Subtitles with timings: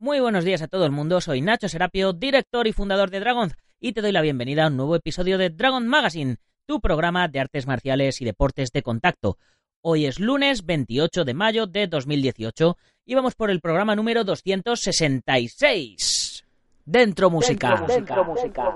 [0.00, 3.50] Muy buenos días a todo el mundo, soy Nacho Serapio, director y fundador de Dragon,
[3.80, 6.36] y te doy la bienvenida a un nuevo episodio de Dragon Magazine,
[6.66, 9.38] tu programa de artes marciales y deportes de contacto.
[9.80, 12.76] Hoy es lunes 28 de mayo de 2018
[13.06, 16.44] y vamos por el programa número 266.
[16.84, 17.84] Dentro música.
[17.88, 18.72] Dentro música.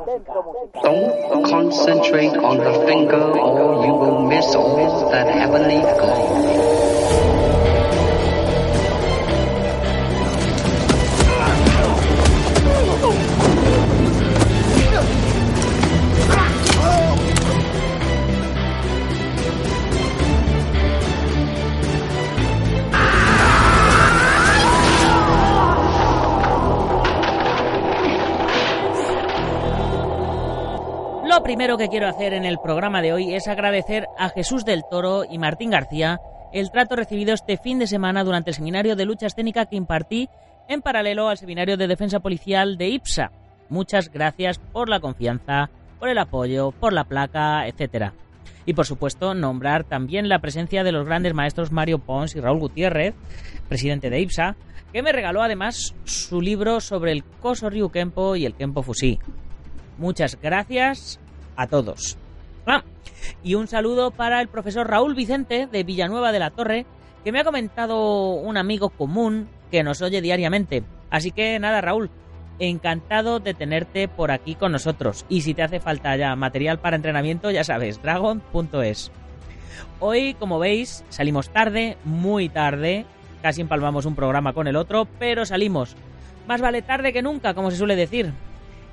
[0.82, 7.61] Don't concentrate on the finger or you will miss all that heavenly glow.
[31.42, 34.84] Lo primero que quiero hacer en el programa de hoy es agradecer a Jesús del
[34.88, 36.20] Toro y Martín García
[36.52, 40.28] el trato recibido este fin de semana durante el seminario de lucha escénica que impartí
[40.68, 43.32] en paralelo al seminario de defensa policial de IPSA.
[43.68, 45.68] Muchas gracias por la confianza,
[45.98, 48.14] por el apoyo, por la placa, etcétera.
[48.64, 52.60] Y por supuesto, nombrar también la presencia de los grandes maestros Mario Pons y Raúl
[52.60, 53.16] Gutiérrez,
[53.68, 54.54] presidente de IPSA,
[54.92, 59.18] que me regaló además su libro sobre el Koso Ryu Kempo y el Kempo Fusi.
[59.98, 61.18] Muchas gracias
[61.56, 62.16] a todos.
[62.66, 62.82] Ah,
[63.42, 66.86] y un saludo para el profesor Raúl Vicente de Villanueva de la Torre,
[67.24, 70.82] que me ha comentado un amigo común que nos oye diariamente.
[71.10, 72.10] Así que nada, Raúl,
[72.58, 75.24] encantado de tenerte por aquí con nosotros.
[75.28, 79.10] Y si te hace falta ya material para entrenamiento, ya sabes, dragon.es.
[80.00, 83.06] Hoy, como veis, salimos tarde, muy tarde,
[83.40, 85.96] casi empalmamos un programa con el otro, pero salimos.
[86.46, 88.32] Más vale tarde que nunca, como se suele decir.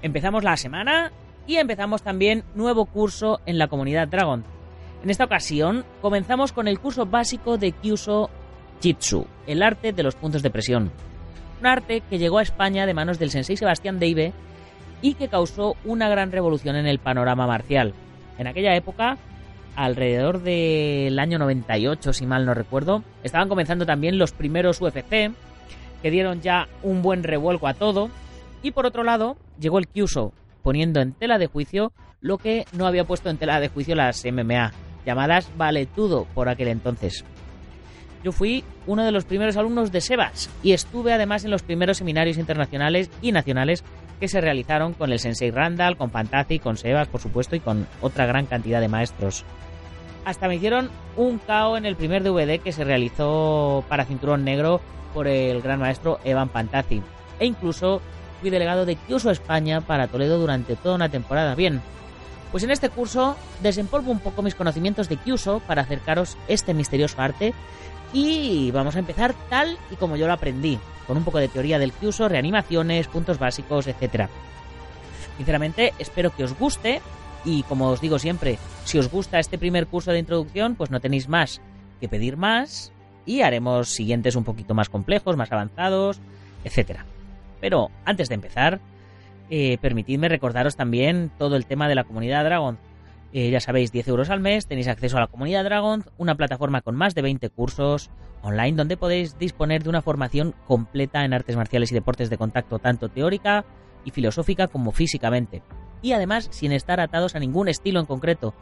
[0.02, 1.12] Empezamos la semana
[1.50, 4.44] y empezamos también nuevo curso en la comunidad Dragon.
[5.02, 8.30] En esta ocasión comenzamos con el curso básico de Kyuso
[8.80, 10.92] Jitsu, el arte de los puntos de presión.
[11.60, 14.32] Un arte que llegó a España de manos del sensei Sebastián Deive
[15.02, 17.96] y que causó una gran revolución en el panorama marcial.
[18.38, 19.18] En aquella época,
[19.76, 25.32] alrededor del año 98, si mal no recuerdo, estaban comenzando también los primeros UFC,
[26.04, 28.12] que dieron ya un buen revuelco a todo,
[28.62, 30.32] y por otro lado, llegó el Kyuso,
[30.64, 34.24] poniendo en tela de juicio lo que no había puesto en tela de juicio las
[34.26, 34.72] MMA,
[35.06, 37.24] llamadas valetudo por aquel entonces.
[38.24, 41.98] Yo fui uno de los primeros alumnos de Sebas y estuve además en los primeros
[41.98, 43.84] seminarios internacionales y nacionales
[44.20, 47.88] que se realizaron con el Sensei Randall, con Fantazi, con Sebas, por supuesto, y con
[48.02, 49.46] otra gran cantidad de maestros.
[50.26, 54.82] Hasta me hicieron un KO en el primer DVD que se realizó para Cinturón Negro
[55.14, 57.02] por el gran maestro Evan Fantazi.
[57.40, 58.02] E incluso
[58.40, 61.56] fui delegado de Kyuso España para Toledo durante toda una temporada.
[61.56, 61.82] Bien,
[62.52, 67.22] pues en este curso desempolvo un poco mis conocimientos de Kyuso para acercaros este misterioso
[67.22, 67.54] arte
[68.12, 71.78] y vamos a empezar tal y como yo lo aprendí, con un poco de teoría
[71.78, 74.28] del Kyuso, reanimaciones, puntos básicos, etc.
[75.38, 77.02] Sinceramente, espero que os guste
[77.46, 81.00] y como os digo siempre, si os gusta este primer curso de introducción, pues no
[81.00, 81.62] tenéis más
[82.02, 82.92] que pedir más
[83.26, 86.20] y haremos siguientes un poquito más complejos, más avanzados,
[86.64, 87.06] etcétera.
[87.60, 88.80] Pero antes de empezar,
[89.50, 92.78] eh, permitidme recordaros también todo el tema de la comunidad Dragon.
[93.34, 96.82] Eh, ya sabéis, 10 euros al mes, tenéis acceso a la comunidad Dragon, una plataforma
[96.82, 98.10] con más de 20 cursos
[98.42, 102.80] online donde podéis disponer de una formación completa en artes marciales y deportes de contacto,
[102.80, 103.66] tanto teórica
[104.06, 105.62] y filosófica como físicamente.
[106.02, 108.54] Y además sin estar atados a ningún estilo en concreto,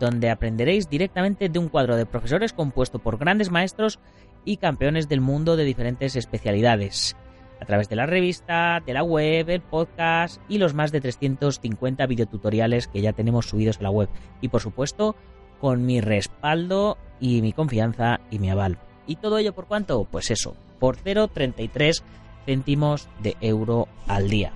[0.00, 3.98] donde aprenderéis directamente de un cuadro de profesores compuesto por grandes maestros
[4.44, 7.16] y campeones del mundo de diferentes especialidades
[7.60, 12.06] a través de la revista, de la web, el podcast y los más de 350
[12.06, 14.08] videotutoriales que ya tenemos subidos a la web.
[14.40, 15.16] Y por supuesto,
[15.60, 18.78] con mi respaldo y mi confianza y mi aval.
[19.06, 20.04] ¿Y todo ello por cuánto?
[20.04, 22.02] Pues eso, por 0,33
[22.44, 24.52] céntimos de euro al día.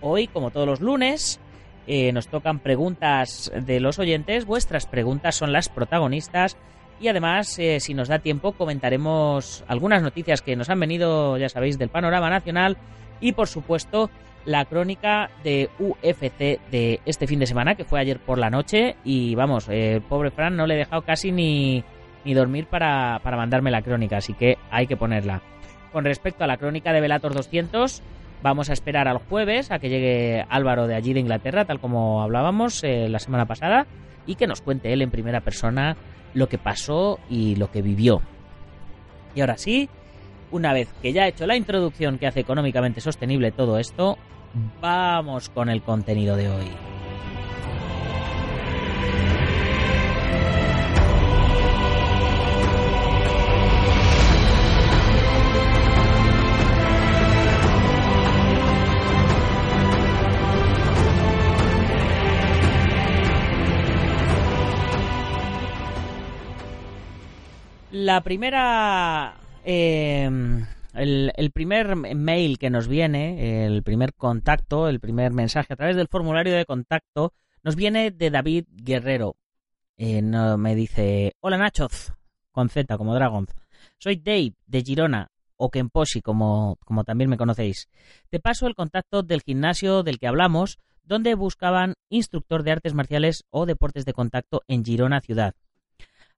[0.00, 1.40] Hoy, como todos los lunes,
[1.86, 4.46] eh, nos tocan preguntas de los oyentes.
[4.46, 6.56] Vuestras preguntas son las protagonistas
[7.02, 11.48] y además, eh, si nos da tiempo, comentaremos algunas noticias que nos han venido, ya
[11.48, 12.76] sabéis, del panorama nacional
[13.20, 14.08] y, por supuesto,
[14.44, 18.94] la crónica de UFC de este fin de semana, que fue ayer por la noche.
[19.04, 21.82] Y vamos, el pobre Fran no le he dejado casi ni,
[22.24, 25.42] ni dormir para, para mandarme la crónica, así que hay que ponerla.
[25.92, 28.00] Con respecto a la crónica de Velator 200,
[28.42, 32.22] vamos a esperar al jueves a que llegue Álvaro de allí de Inglaterra, tal como
[32.22, 33.86] hablábamos eh, la semana pasada,
[34.24, 35.96] y que nos cuente él en primera persona
[36.34, 38.22] lo que pasó y lo que vivió.
[39.34, 39.88] Y ahora sí,
[40.50, 44.18] una vez que ya he hecho la introducción que hace económicamente sostenible todo esto,
[44.80, 46.70] vamos con el contenido de hoy.
[67.92, 69.36] La primera...
[69.64, 70.28] eh,
[70.94, 76.08] el, primer mail que nos viene, el primer contacto, el primer mensaje a través del
[76.08, 79.36] formulario de contacto, nos viene de David Guerrero.
[79.98, 82.14] Eh, no, me dice, hola Nachoz,
[82.50, 83.46] con Z como Dragon.
[83.98, 87.90] Soy Dave de Girona, o Kemposhi como, como también me conocéis.
[88.30, 93.44] Te paso el contacto del gimnasio del que hablamos, donde buscaban instructor de artes marciales
[93.50, 95.54] o deportes de contacto en Girona ciudad.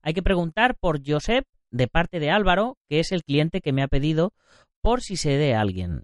[0.04, 3.82] Hay que preguntar por Josep de parte de Álvaro, que es el cliente que me
[3.82, 4.34] ha pedido
[4.82, 6.02] por si se dé alguien.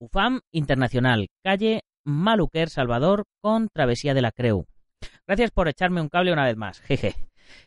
[0.00, 4.66] UFAM Internacional, calle Maluquer, Salvador, con Travesía de la Creu.
[5.26, 7.14] Gracias por echarme un cable una vez más, jeje.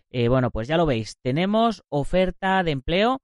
[0.10, 3.22] Eh, bueno, pues ya lo veis, tenemos oferta de empleo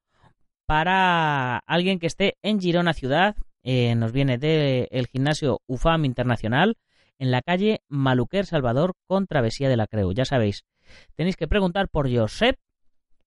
[0.68, 3.36] para alguien que esté en Girona Ciudad.
[3.64, 6.78] Eh, nos viene del gimnasio UFAM Internacional
[7.18, 10.14] en la calle Maluquer, Salvador, con Travesía de la Creu.
[10.14, 10.66] Ya sabéis,
[11.16, 12.58] tenéis que preguntar por Josep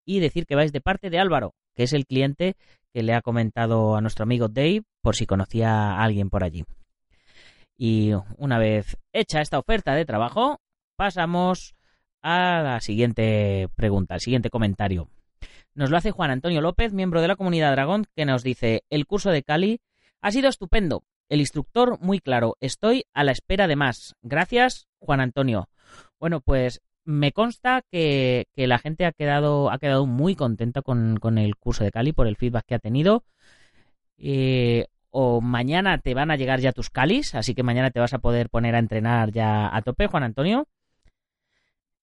[0.05, 2.57] y decir que vais de parte de Álvaro, que es el cliente
[2.93, 6.65] que le ha comentado a nuestro amigo Dave por si conocía a alguien por allí.
[7.77, 10.61] Y una vez hecha esta oferta de trabajo,
[10.97, 11.75] pasamos
[12.23, 15.09] a la siguiente pregunta, al siguiente comentario.
[15.75, 19.07] Nos lo hace Juan Antonio López, miembro de la comunidad Dragón, que nos dice, el
[19.07, 19.81] curso de Cali
[20.21, 24.17] ha sido estupendo, el instructor muy claro, estoy a la espera de más.
[24.23, 25.69] Gracias, Juan Antonio.
[26.19, 29.71] Bueno, pues me consta que, la gente ha quedado,
[30.07, 33.25] muy contenta con, con, el curso de Cali por el feedback que ha tenido.
[34.19, 38.13] Eh, o mañana te van a llegar ya tus Calis, así que mañana te vas
[38.13, 40.69] a poder poner a entrenar ya a tope, Juan Antonio.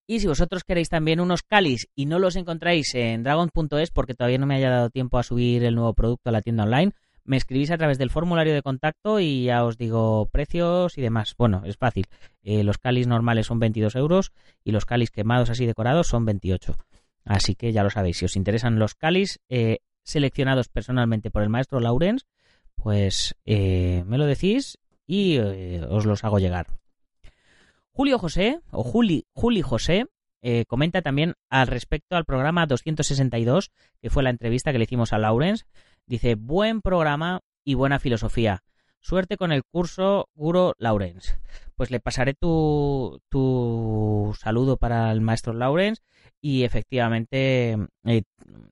[0.06, 4.38] Y si vosotros queréis también unos Calis y no los encontráis en dragon.es porque todavía
[4.38, 6.92] no me haya dado tiempo a subir el nuevo producto a la tienda online,
[7.24, 11.34] me escribís a través del formulario de contacto y ya os digo precios y demás.
[11.36, 12.06] Bueno, es fácil.
[12.42, 14.32] Eh, los Calis normales son 22 euros
[14.62, 16.76] y los Calis quemados así decorados son 28.
[17.24, 18.18] Así que ya lo sabéis.
[18.18, 22.26] Si os interesan los Calis eh, seleccionados personalmente por el maestro Laurens,
[22.76, 26.66] pues eh, me lo decís y os los hago llegar.
[27.90, 30.06] Julio José, o Juli, Juli José,
[30.46, 33.70] eh, comenta también al respecto al programa 262,
[34.02, 35.64] que fue la entrevista que le hicimos a Lawrence.
[36.06, 38.62] Dice, buen programa y buena filosofía.
[39.00, 41.38] Suerte con el curso Guro Lawrence.
[41.76, 46.02] Pues le pasaré tu, tu saludo para el maestro Lawrence
[46.42, 48.22] y efectivamente eh,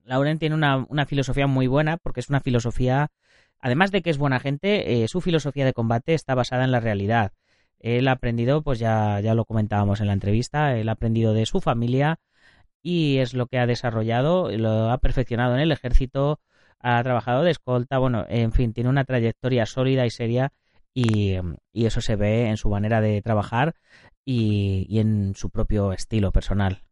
[0.05, 3.09] Lawrence tiene una, una, filosofía muy buena porque es una filosofía,
[3.59, 6.79] además de que es buena gente, eh, su filosofía de combate está basada en la
[6.79, 7.33] realidad
[7.83, 11.45] él ha aprendido, pues ya, ya lo comentábamos en la entrevista, él ha aprendido de
[11.45, 12.19] su familia
[12.81, 16.39] y es lo que ha desarrollado, lo ha perfeccionado en el ejército,
[16.79, 20.53] ha trabajado de escolta, bueno, en fin, tiene una trayectoria sólida y seria
[20.93, 21.35] y,
[21.71, 23.75] y eso se ve en su manera de trabajar
[24.25, 26.83] y, y en su propio estilo personal.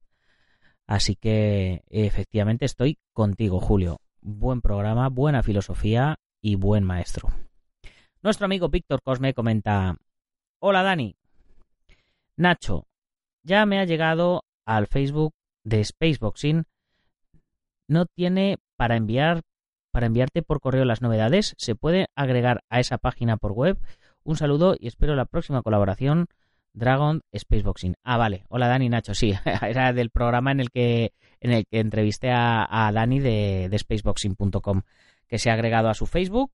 [0.87, 4.01] Así que efectivamente estoy contigo, Julio.
[4.19, 7.29] Buen programa, buena filosofía y buen maestro.
[8.21, 9.95] Nuestro amigo Víctor Cosme comenta,
[10.63, 11.15] Hola Dani.
[12.37, 12.85] Nacho,
[13.41, 16.65] ya me ha llegado al Facebook de Spaceboxing.
[17.87, 19.41] No tiene para enviar
[19.91, 21.55] para enviarte por correo las novedades.
[21.57, 23.79] Se puede agregar a esa página por web.
[24.23, 26.27] Un saludo y espero la próxima colaboración.
[26.73, 27.95] Dragon Spaceboxing.
[28.03, 28.45] Ah, vale.
[28.47, 29.15] Hola Dani Nacho.
[29.15, 34.83] Sí, era del programa en el que en el que entrevisté a, Dani de spaceboxing.com
[35.27, 36.51] que se ha agregado a su Facebook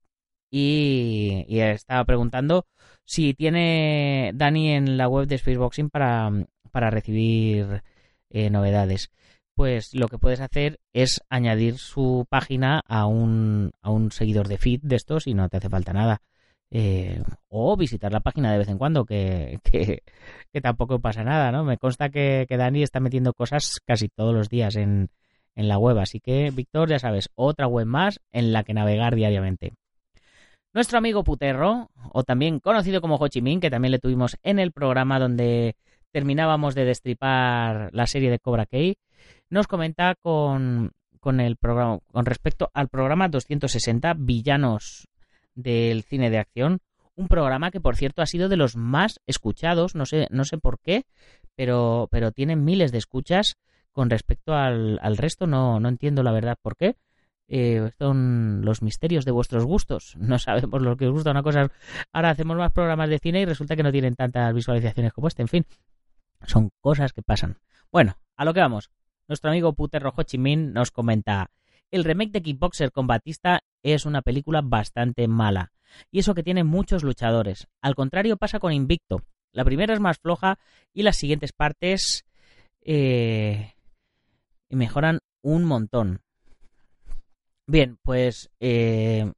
[0.50, 2.66] y, estaba preguntando
[3.06, 6.32] si tiene Dani en la web de Spaceboxing para,
[6.72, 7.84] para recibir
[8.30, 9.12] eh, novedades.
[9.56, 14.58] Pues lo que puedes hacer es añadir su página a un, a un seguidor de
[14.58, 16.22] feed de estos y no te hace falta nada.
[16.70, 20.04] Eh, o visitar la página de vez en cuando, que, que,
[20.52, 21.64] que tampoco pasa nada, ¿no?
[21.64, 25.10] Me consta que, que, Dani está metiendo cosas casi todos los días en,
[25.56, 25.98] en la web.
[25.98, 29.74] Así que, Víctor, ya sabes, otra web más en la que navegar diariamente.
[30.78, 34.60] Nuestro amigo Puterro, o también conocido como Ho Chi Minh, que también le tuvimos en
[34.60, 35.76] el programa donde
[36.12, 39.00] terminábamos de destripar la serie de Cobra Kai,
[39.50, 45.08] nos comenta con, con, el programa, con respecto al programa 260 Villanos
[45.56, 46.78] del cine de acción,
[47.16, 50.60] un programa que por cierto ha sido de los más escuchados, no sé, no sé
[50.60, 51.06] por qué,
[51.56, 53.56] pero, pero tiene miles de escuchas.
[53.94, 56.98] Con respecto al, al resto, no, no entiendo la verdad por qué
[57.48, 60.16] eh, son los misterios de vuestros gustos.
[60.18, 61.72] No sabemos lo que os gusta una cosa.
[62.12, 65.42] Ahora hacemos más programas de cine y resulta que no tienen tantas visualizaciones como este.
[65.42, 65.66] En fin,
[66.46, 67.58] son cosas que pasan.
[67.92, 68.92] Bueno, a lo que vamos.
[69.28, 71.52] Nuestro amigo Puter Rojo Chimín nos comenta:
[71.90, 75.72] el remake de Kickboxer con Batista es una película bastante mala.
[76.12, 77.68] Y eso que tiene muchos luchadores.
[77.82, 79.24] Al contrario pasa con Invicto.
[79.54, 80.60] La primera es más floja
[80.94, 82.26] y las siguientes partes
[82.82, 83.74] eh,
[84.70, 86.22] mejoran un montón.
[87.68, 89.32] Bien, pues eh,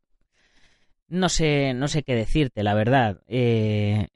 [1.07, 3.21] no sé, no sé qué decirte, la verdad.
[3.27, 4.07] Eh,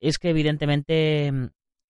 [0.00, 1.30] es que evidentemente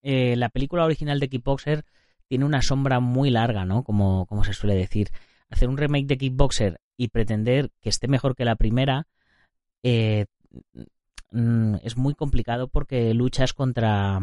[0.03, 1.85] eh, la película original de Kickboxer
[2.29, 3.85] tiene una sombra muy larga, ¿no?
[3.85, 5.11] Como, como se suele decir.
[5.51, 9.07] Hacer un remake de Kickboxer y pretender que esté mejor que la primera
[9.85, 10.27] eh,
[11.31, 14.21] mm, es muy complicado porque luchas contra,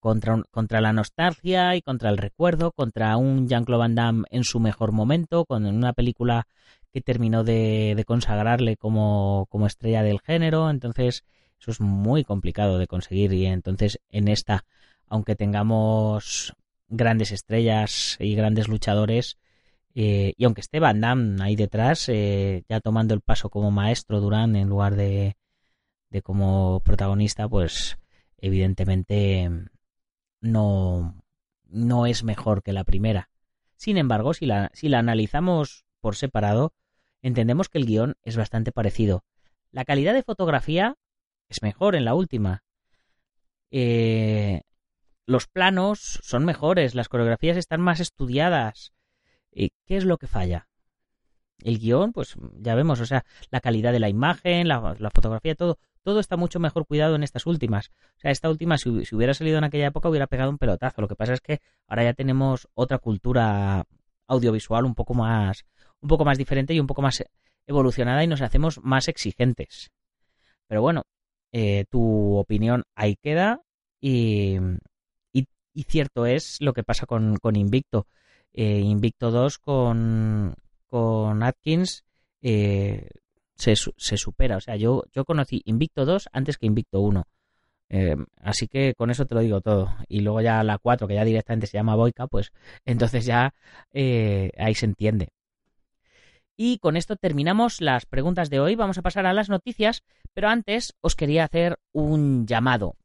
[0.00, 4.58] contra, contra la nostalgia y contra el recuerdo, contra un Jean-Claude Van Damme en su
[4.58, 6.46] mejor momento, con una película
[6.92, 10.70] que terminó de, consagrarle como, como estrella del género.
[10.70, 11.24] Entonces,
[11.60, 14.64] eso es muy complicado de conseguir y entonces en esta,
[15.06, 16.54] aunque tengamos
[16.88, 19.38] grandes estrellas y grandes luchadores,
[19.94, 24.20] eh, y aunque esté Van Damme ahí detrás, eh, ya tomando el paso como maestro
[24.20, 25.36] Durán en lugar de,
[26.10, 27.98] de como protagonista, pues
[28.38, 29.50] evidentemente
[30.40, 31.22] no,
[31.66, 33.30] no es mejor que la primera.
[33.76, 36.74] Sin embargo, si la, si la analizamos por separado,
[37.22, 39.24] entendemos que el guion es bastante parecido.
[39.70, 40.96] La calidad de fotografía
[41.48, 42.64] es mejor en la última.
[43.70, 44.62] Eh,
[45.26, 48.92] los planos son mejores, las coreografías están más estudiadas.
[49.52, 50.69] ¿Y qué es lo que falla?
[51.62, 55.78] El guion, pues ya vemos, o sea, la calidad de la imagen, la, fotografía, todo,
[56.02, 57.90] todo está mucho mejor cuidado en estas últimas.
[58.16, 61.00] O sea, esta última, si, hubiera salido en aquella época, hubiera pegado un pelotazo.
[61.00, 63.84] Lo que pasa es que ahora ya tenemos otra cultura
[64.26, 65.64] audiovisual un poco más,
[66.00, 67.22] un poco más diferente y un poco más
[67.66, 69.90] evolucionada y nos hacemos más exigentes.
[70.66, 71.02] Pero bueno,
[71.52, 73.60] eh, tu opinión ahí queda
[74.00, 74.56] y,
[75.32, 78.06] y, cierto es lo que pasa con, con Invicto.
[78.52, 80.54] Eh, Invicto 2 con,
[80.90, 82.04] con Atkins
[82.42, 83.08] eh,
[83.54, 84.56] se, se, supera.
[84.56, 87.24] O sea, yo, yo conocí Invicto 2 antes que Invicto 1.
[88.42, 89.94] así que con eso te lo digo todo.
[90.08, 92.52] Y luego ya la 4, que ya directamente se llama Boica, pues
[92.84, 93.54] entonces ya
[93.94, 95.30] ahí se entiende.
[96.62, 98.74] Y con esto terminamos las preguntas de hoy.
[98.74, 100.02] Vamos a pasar a las noticias,
[100.34, 102.96] pero antes os quería hacer un llamado.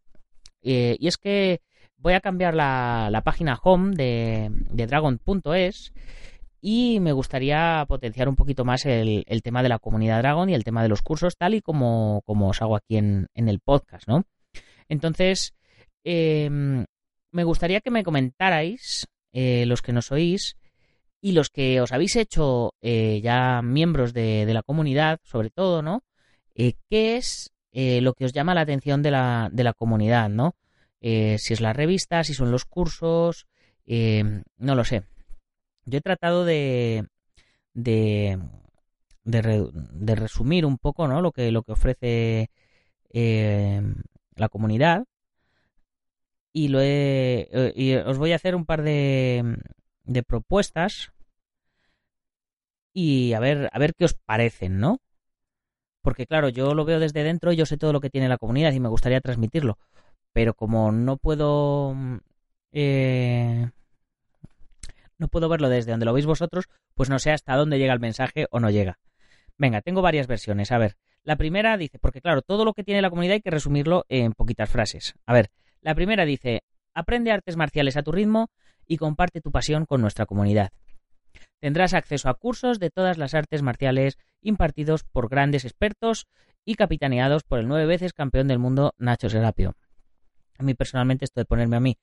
[0.62, 1.62] Eh, y es que
[1.96, 4.52] voy a cambiar la, página home de,
[4.88, 5.94] dragon.es
[6.68, 10.64] y me gustaría potenciar un poquito más el, tema de la comunidad Dragon y el
[10.64, 14.24] tema de los cursos, tal y como, como os hago aquí en, el podcast, ¿no?
[14.90, 15.54] Entonces,
[16.04, 16.84] em,
[17.32, 20.58] me gustaría que me comentarais, eh, los que nos oís,
[21.22, 26.04] y los que os habéis hecho eh, ya miembros de, la comunidad, sobre todo, ¿no?
[26.56, 30.30] Eh, ¿Qué es eh, lo que os llama la atención de la, de la comunidad,
[30.30, 30.56] ¿no?
[31.00, 33.46] si es la revista, si son los cursos,
[33.86, 35.04] no lo sé.
[35.86, 37.08] Yo he tratado de,
[37.74, 38.40] de,
[39.24, 41.22] de, resumir un poco, ¿no?
[41.22, 42.50] Lo que, lo que ofrece
[44.36, 45.06] la comunidad
[46.54, 49.58] y lo he, y os voy a hacer un par de,
[50.04, 51.12] de propuestas
[52.94, 55.00] y a ver, a ver qué os parecen, ¿no?
[56.02, 58.72] Porque claro, yo lo veo desde dentro, yo sé todo lo que tiene la comunidad
[58.74, 59.78] y me gustaría transmitirlo.
[60.34, 61.96] Pero como no puedo...
[62.72, 63.70] Eh,
[65.18, 68.00] no puedo verlo desde donde lo veis vosotros, pues no sé hasta dónde llega el
[68.00, 69.00] mensaje o no llega.
[69.58, 70.72] Venga, tengo varias versiones.
[70.72, 73.52] A ver, la primera dice, porque claro, todo lo que tiene la comunidad hay que
[73.52, 75.16] resumirlo en poquitas frases.
[75.26, 75.50] A ver,
[75.82, 78.50] la primera dice, aprende artes marciales a tu ritmo
[78.86, 80.72] y comparte tu pasión con nuestra comunidad.
[81.60, 86.28] Tendrás acceso a cursos de todas las artes marciales impartidos por grandes expertos
[86.64, 89.76] y capitaneados por el nueve veces campeón del mundo Nacho Serapio.
[90.58, 91.98] A mí personalmente esto de ponerme a mí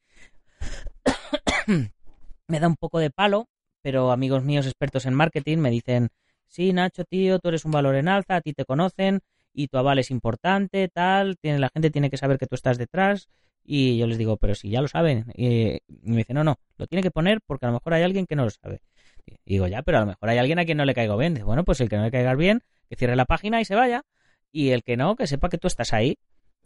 [2.46, 3.48] me da un poco de palo,
[3.82, 6.10] pero amigos míos expertos en marketing me dicen,
[6.48, 9.20] sí, Nacho, tío, tú eres un valor en alza, a ti te conocen
[9.52, 12.78] y tu aval es importante, tal, tiene, la gente tiene que saber que tú estás
[12.78, 13.28] detrás.
[13.64, 15.26] Y yo les digo, pero si ya lo saben.
[15.36, 18.26] Y me dice, no, no, lo tiene que poner porque a lo mejor hay alguien
[18.26, 18.82] que no lo sabe.
[19.26, 21.40] Y digo, ya, pero a lo mejor hay alguien a quien no le caigo bien.
[21.44, 24.02] Bueno, pues el que no le caiga bien, que cierre la página y se vaya.
[24.50, 26.18] Y el que no, que sepa que tú estás ahí.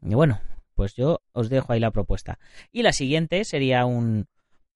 [0.02, 0.40] Y bueno,
[0.75, 2.38] pues yo os dejo ahí la propuesta.
[2.73, 4.26] Y la siguiente sería un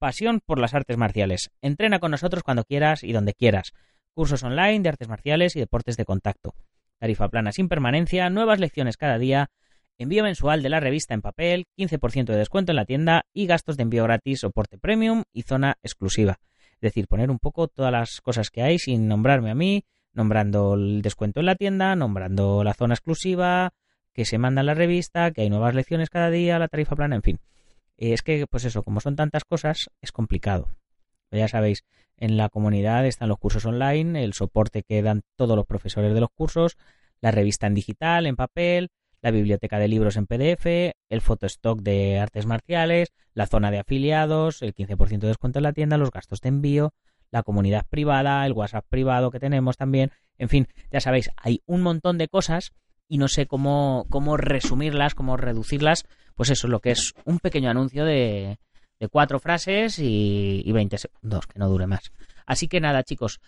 [0.00, 1.50] pasión por las artes marciales.
[1.62, 3.73] Entrena con nosotros cuando quieras y donde quieras.
[4.14, 6.54] Cursos online de artes marciales y deportes de contacto.
[6.99, 9.50] Tarifa plana sin permanencia, nuevas lecciones cada día,
[9.99, 13.76] envío mensual de la revista en papel, 15% de descuento en la tienda y gastos
[13.76, 16.40] de envío gratis, soporte premium y zona exclusiva.
[16.73, 20.75] Es decir, poner un poco todas las cosas que hay sin nombrarme a mí, nombrando
[20.75, 23.75] el descuento en la tienda, nombrando la zona exclusiva,
[24.14, 27.16] que se manda en la revista, que hay nuevas lecciones cada día, la tarifa plana,
[27.16, 27.38] en fin.
[28.00, 30.75] Eh, es que, pues eso, como son tantas cosas, es complicado.
[31.30, 31.85] Ya sabéis,
[32.16, 36.21] en la comunidad están los cursos online, el soporte que dan todos los profesores de
[36.21, 36.76] los cursos,
[37.21, 38.88] la revista en digital, en papel,
[39.23, 40.66] la biblioteca de libros en PDF,
[41.09, 45.75] el stock de artes marciales, la zona de afiliados, el 15% de descuento en la
[45.75, 46.95] tienda, los gastos de envío,
[47.30, 50.11] la comunidad privada, el WhatsApp privado que tenemos también.
[50.38, 52.73] En fin, ya sabéis, hay un montón de cosas
[53.11, 56.05] y no sé cómo, cómo resumirlas, cómo reducirlas.
[56.37, 58.61] Pues eso es lo que es un pequeño anuncio de,
[59.00, 62.12] de cuatro frases y, y 20 segundos, que no dure más.
[62.47, 63.40] Así que nada, chicos,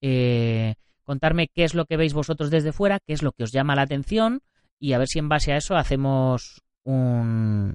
[0.00, 3.50] eh, contarme qué es lo que veis vosotros desde fuera, qué es lo que os
[3.50, 4.40] llama la atención
[4.78, 7.74] y a ver si en base a eso hacemos un,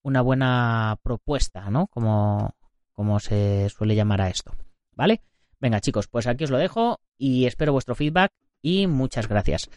[0.00, 1.88] una buena propuesta, ¿no?
[1.88, 2.54] Como,
[2.94, 4.56] como se suele llamar a esto,
[4.96, 5.20] ¿vale?
[5.60, 9.70] Venga chicos, pues aquí os lo dejo y espero vuestro feedback y muchas gracias.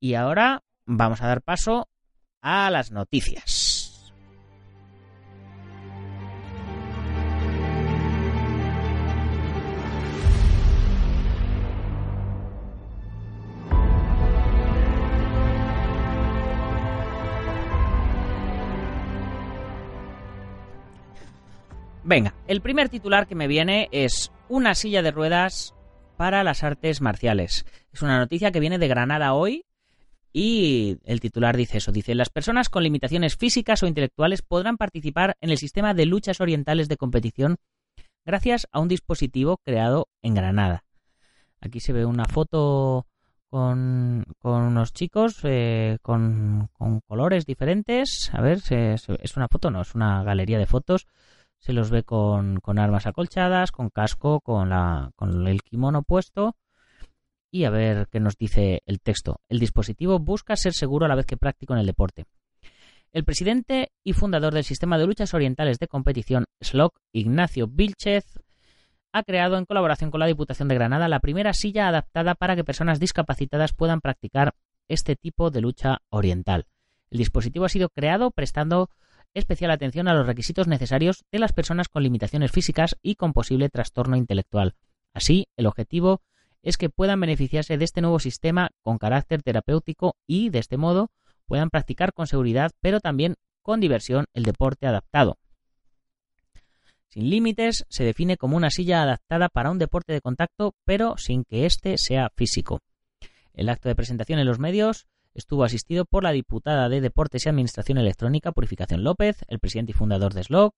[0.00, 1.88] Y ahora vamos a dar paso
[2.40, 3.68] a las noticias.
[22.08, 25.74] Venga, el primer titular que me viene es una silla de ruedas
[26.18, 27.64] para las artes marciales.
[27.92, 29.64] Es una noticia que viene de Granada hoy
[30.32, 35.36] y el titular dice eso, dice, las personas con limitaciones físicas o intelectuales podrán participar
[35.40, 37.56] en el sistema de luchas orientales de competición
[38.26, 40.84] gracias a un dispositivo creado en Granada.
[41.60, 43.06] Aquí se ve una foto
[43.48, 46.68] con, unos chicos eh, con,
[47.06, 48.30] colores diferentes.
[48.32, 51.06] A ver, es una foto, no, es una galería de fotos
[51.58, 56.56] se los ve con, armas acolchadas, con casco, con, la, con el kimono puesto.
[57.50, 59.40] Y a ver qué nos dice el texto.
[59.48, 62.26] El dispositivo busca ser seguro a la vez que práctico en el deporte.
[63.10, 68.38] El presidente y fundador del Sistema de Luchas Orientales de Competición, SLOC, Ignacio Vilchez,
[69.12, 72.64] ha creado en colaboración con la Diputación de Granada la primera silla adaptada para que
[72.64, 74.54] personas discapacitadas puedan practicar
[74.88, 76.66] este tipo de lucha oriental.
[77.10, 78.90] El dispositivo ha sido creado prestando
[79.34, 83.68] especial atención a los requisitos necesarios de las personas con limitaciones físicas y con posible
[83.68, 84.74] trastorno intelectual.
[85.12, 86.22] Así, el objetivo
[86.62, 91.10] es que puedan beneficiarse de este nuevo sistema con carácter terapéutico y, de este modo,
[91.46, 95.38] puedan practicar con seguridad, pero también con diversión, el deporte adaptado.
[97.08, 101.44] Sin límites se define como una silla adaptada para un deporte de contacto, pero sin
[101.44, 102.80] que éste sea físico.
[103.54, 107.48] El acto de presentación en los medios estuvo asistido por la diputada de Deportes y
[107.48, 110.74] Administración Electrónica, Purificación López, el presidente y fundador de SLOC,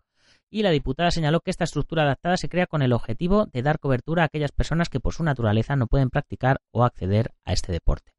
[0.51, 3.79] y la diputada señaló que esta estructura adaptada se crea con el objetivo de dar
[3.79, 7.73] cobertura a aquellas personas que por su naturaleza no pueden practicar o acceder a este
[7.73, 8.13] deporte.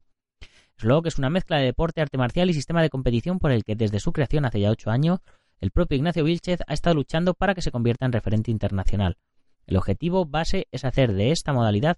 [0.78, 3.76] SLOC es una mezcla de deporte, arte marcial y sistema de competición por el que
[3.76, 5.20] desde su creación hace ya ocho años
[5.60, 9.16] el propio Ignacio Vilchez ha estado luchando para que se convierta en referente internacional.
[9.66, 11.96] El objetivo base es hacer de esta modalidad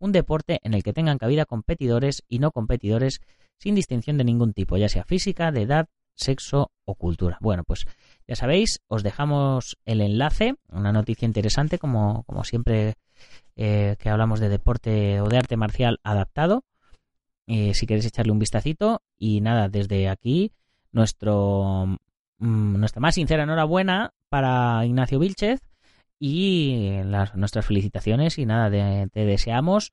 [0.00, 3.20] un deporte en el que tengan cabida competidores y no competidores
[3.58, 7.38] sin distinción de ningún tipo, ya sea física, de edad, sexo o cultura.
[7.40, 7.86] Bueno, pues
[8.26, 12.94] ya sabéis, os dejamos el enlace, una noticia interesante, como, siempre
[13.56, 16.64] eh, que hablamos de deporte o de arte marcial adaptado.
[17.46, 19.02] Eh, si queréis echarle un vistacito.
[19.18, 20.52] Y nada, desde aquí,
[20.92, 21.98] nuestro,
[22.38, 25.60] mm, nuestra más sincera enhorabuena para Ignacio Vilchez
[26.18, 28.38] y las, nuestras felicitaciones.
[28.38, 28.70] Y nada,
[29.10, 29.92] te deseamos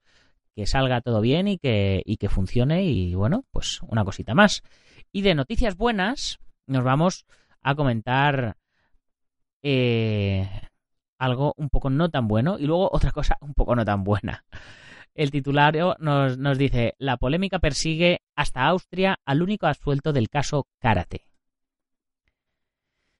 [0.55, 2.83] que salga todo bien y que, y que funcione.
[2.83, 4.63] Y bueno, pues una cosita más.
[5.11, 7.25] Y de noticias buenas, nos vamos
[7.61, 8.57] a comentar
[9.61, 10.49] eh,
[11.17, 14.45] algo un poco no tan bueno y luego otra cosa un poco no tan buena.
[15.13, 20.67] El titulario nos, nos dice, la polémica persigue hasta Austria al único absuelto del caso
[20.79, 21.27] Karate.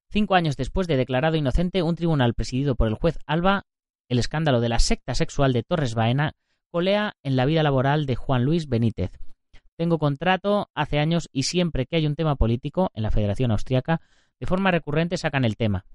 [0.09, 3.65] Cinco años después de declarado inocente, un tribunal presidido por el juez Alba,
[4.09, 6.33] el escándalo de la secta sexual de Torres Baena
[6.71, 9.11] colea en la vida laboral de Juan Luis Benítez.
[9.77, 14.01] Tengo contrato hace años y siempre que hay un tema político en la Federación Austriaca,
[14.39, 15.85] de forma recurrente sacan el tema,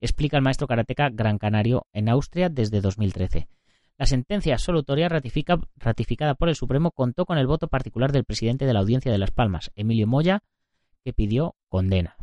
[0.00, 3.48] explica el maestro karateca Gran Canario en Austria desde 2013.
[3.96, 8.72] La sentencia absolutoria ratificada por el Supremo contó con el voto particular del presidente de
[8.72, 10.42] la Audiencia de Las Palmas, Emilio Moya,
[11.04, 12.16] que pidió condena.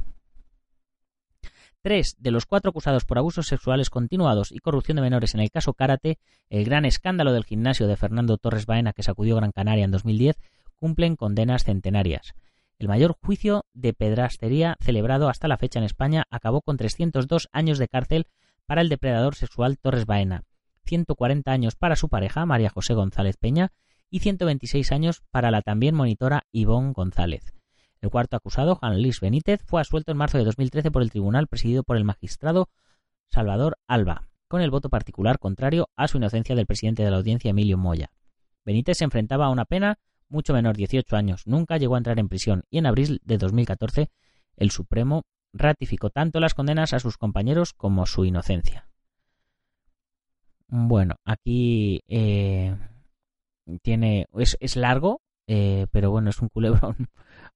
[1.83, 5.49] Tres de los cuatro acusados por abusos sexuales continuados y corrupción de menores en el
[5.49, 9.85] caso Karate, el gran escándalo del gimnasio de Fernando Torres Baena que sacudió Gran Canaria
[9.85, 10.37] en 2010,
[10.75, 12.33] cumplen condenas centenarias.
[12.77, 17.79] El mayor juicio de pedrastería celebrado hasta la fecha en España acabó con 302 años
[17.79, 18.27] de cárcel
[18.67, 20.43] para el depredador sexual Torres Baena,
[20.85, 23.71] 140 años para su pareja María José González Peña
[24.11, 27.55] y 126 años para la también monitora Ivonne González.
[28.01, 31.47] El cuarto acusado, Juan Luis Benítez, fue asuelto en marzo de 2013 por el tribunal
[31.47, 32.67] presidido por el magistrado
[33.29, 37.51] Salvador Alba, con el voto particular contrario a su inocencia del presidente de la audiencia
[37.51, 38.11] Emilio Moya.
[38.65, 42.27] Benítez se enfrentaba a una pena mucho menor, 18 años, nunca llegó a entrar en
[42.27, 44.09] prisión y en abril de 2014
[44.57, 48.87] el Supremo ratificó tanto las condenas a sus compañeros como su inocencia.
[50.67, 52.75] Bueno, aquí eh,
[53.83, 57.09] tiene es, es largo, eh, pero bueno, es un culebrón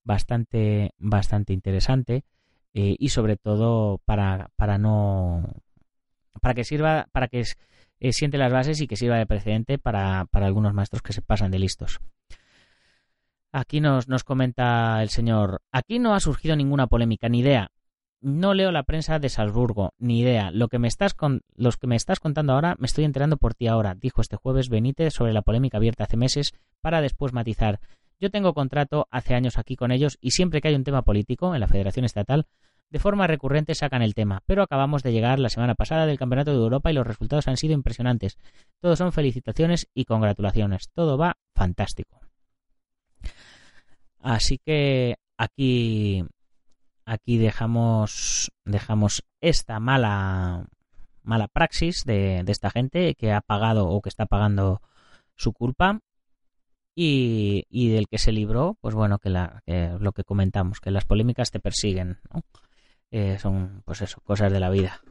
[0.06, 2.24] bastante, bastante interesante
[2.74, 5.44] eh, y sobre todo para, para no
[6.42, 7.44] para que sirva, para que
[8.00, 11.22] eh, siente las bases y que sirva de precedente para, para algunos maestros que se
[11.22, 12.00] pasan de listos.
[13.52, 17.72] Aquí nos, nos comenta el señor, aquí no ha surgido ninguna polémica ni idea.
[18.22, 20.50] No leo la prensa de Salzburgo, ni idea.
[20.52, 23.54] Lo que me estás con, los que me estás contando ahora me estoy enterando por
[23.54, 27.80] ti ahora, dijo este jueves Benítez sobre la polémica abierta hace meses, para después matizar.
[28.20, 31.54] Yo tengo contrato hace años aquí con ellos y siempre que hay un tema político
[31.54, 32.48] en la Federación Estatal,
[32.90, 36.52] de forma recurrente sacan el tema, pero acabamos de llegar la semana pasada del Campeonato
[36.52, 38.38] de Europa y los resultados han sido impresionantes.
[38.80, 40.90] Todos son felicitaciones y congratulaciones.
[40.94, 42.22] Todo va fantástico.
[44.20, 46.24] Así que aquí
[47.06, 50.68] aquí dejamos dejamos esta mala
[51.22, 54.82] mala praxis de, de esta gente que ha pagado o que está pagando
[55.36, 56.02] su culpa
[56.96, 61.06] y, del que se libró, pues bueno, que, la, que, lo que comentamos, que las
[61.06, 62.42] polémicas te persiguen, ¿no?
[63.12, 65.02] eh, son, pues eso, cosas de la vida.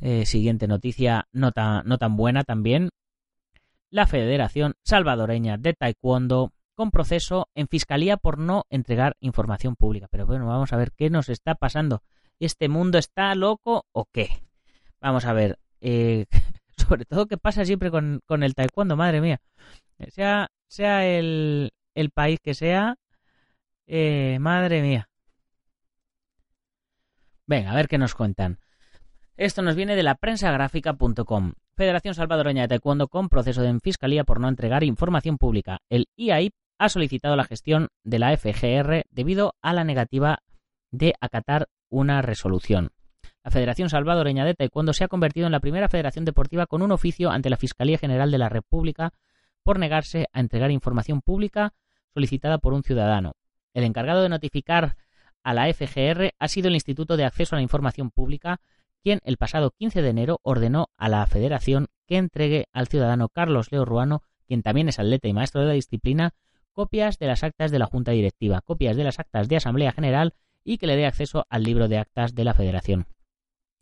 [0.00, 2.90] Eh, siguiente noticia, no tan, no tan buena también.
[3.90, 10.08] La Federación Salvadoreña de Taekwondo con proceso en fiscalía por no entregar información pública.
[10.10, 12.02] Pero bueno, vamos a ver qué nos está pasando.
[12.40, 14.42] ¿Este mundo está loco o qué?
[15.00, 15.58] Vamos a ver.
[15.80, 16.26] Eh,
[16.76, 19.40] sobre todo qué pasa siempre con, con, el taekwondo, madre mía.
[20.08, 22.96] Sea, sea el, el país que sea,
[23.86, 25.08] eh, madre mía.
[27.46, 28.58] Venga, a ver qué nos cuentan.
[29.36, 31.52] Esto nos viene de la prensagráfica.com.
[31.74, 35.80] Federación Salvadoreña de Taekwondo con proceso de fiscalía por no entregar información pública.
[35.88, 40.38] El IAIP ha solicitado la gestión de la FGR debido a la negativa
[40.90, 42.90] de acatar una resolución.
[43.44, 46.92] La Federación Salvadoreña de Taekwondo se ha convertido en la primera federación deportiva con un
[46.92, 49.12] oficio ante la Fiscalía General de la República
[49.62, 51.74] por negarse a entregar información pública
[52.14, 53.34] solicitada por un ciudadano.
[53.74, 54.96] El encargado de notificar
[55.42, 58.60] a la FGR ha sido el Instituto de Acceso a la Información Pública,
[59.02, 63.72] quien el pasado 15 de enero ordenó a la Federación que entregue al ciudadano Carlos
[63.72, 66.34] Leo Ruano, quien también es atleta y maestro de la disciplina,
[66.72, 70.34] copias de las actas de la Junta Directiva, copias de las actas de Asamblea General
[70.64, 73.06] y que le dé acceso al libro de actas de la Federación.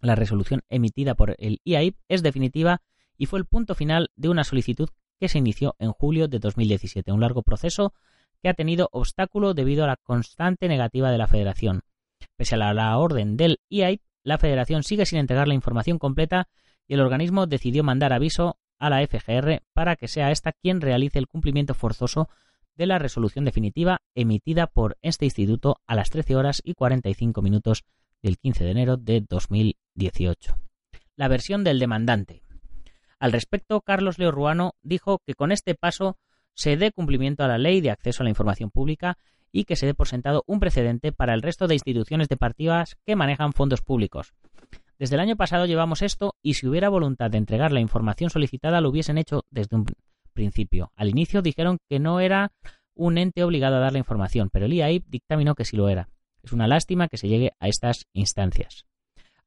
[0.01, 2.81] La resolución emitida por el IAIP es definitiva
[3.19, 4.89] y fue el punto final de una solicitud
[5.21, 7.93] que se inició en julio de 2017, un largo proceso
[8.43, 11.83] que ha tenido obstáculo debido a la constante negativa de la Federación.
[12.37, 16.49] Pese a la, orden del IAIP, la Federación sigue sin entregar la información completa
[16.89, 21.19] y el organismo decidió mandar aviso a la FGR para que sea esta quien realice
[21.19, 22.29] el cumplimiento forzoso
[22.75, 27.85] de la resolución definitiva emitida por este instituto a las 13 horas y 45 minutos
[28.23, 30.57] del 15 de enero de 2018.
[31.17, 32.43] La versión del demandante.
[33.21, 36.17] Al respecto, Carlos Leo Ruano dijo que con este paso
[36.55, 39.19] se dé cumplimiento a la ley de acceso a la información pública
[39.53, 43.17] y que se dé por sentado un precedente para el resto de instituciones deportivas que
[43.17, 44.33] manejan fondos públicos.
[44.99, 48.81] Desde el año pasado llevamos esto y si hubiera voluntad de entregar la información solicitada
[48.81, 49.87] lo hubiesen hecho desde un
[50.33, 50.93] principio.
[50.97, 52.53] Al inicio dijeron que no era
[52.95, 56.09] un ente obligado a dar la información, pero el IAIP dictaminó que sí lo era.
[56.43, 58.87] Es una lástima que se llegue a estas instancias.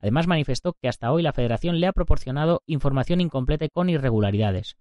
[0.03, 4.75] Además manifestó que hasta hoy la Federación le ha proporcionado información incompleta y con irregularidades.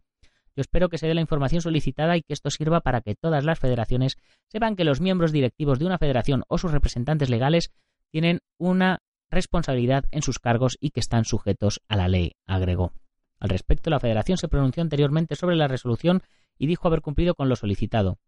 [0.56, 3.44] Yo espero que se dé la información solicitada y que esto sirva para que todas
[3.44, 4.16] las federaciones
[4.48, 7.70] sepan que los miembros directivos de una federación o sus representantes legales
[8.10, 8.98] tienen una
[9.30, 12.92] responsabilidad en sus cargos y que están sujetos a la ley, agregó.
[13.38, 16.22] Al respecto, la Federación se pronunció anteriormente sobre la resolución
[16.58, 18.18] y dijo haber cumplido con lo solicitado.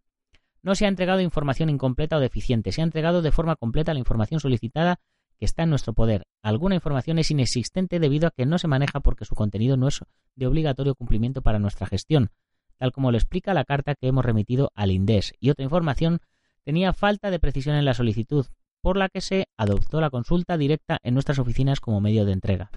[0.62, 3.98] No se ha entregado información incompleta o deficiente, se ha entregado de forma completa la
[3.98, 5.00] información solicitada
[5.38, 6.24] que está en nuestro poder.
[6.42, 10.00] Alguna información es inexistente debido a que no se maneja porque su contenido no es
[10.36, 12.30] de obligatorio cumplimiento para nuestra gestión,
[12.78, 16.20] tal como lo explica la carta que hemos remitido al INDES, y otra información
[16.64, 18.46] tenía falta de precisión en la solicitud,
[18.80, 22.70] por la que se adoptó la consulta directa en nuestras oficinas como medio de entrega.